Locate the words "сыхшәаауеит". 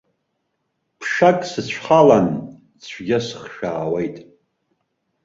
3.25-4.17